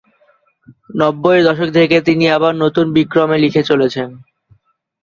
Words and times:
নব্বইয়ের 0.95 1.45
দশক 1.47 1.69
থেকে 1.77 1.97
তিনি 2.07 2.25
আবার 2.29 2.53
নতুন 2.63 2.85
বিক্রমে 2.95 3.37
লিখে 3.43 3.61
চলেছেন। 3.63 4.09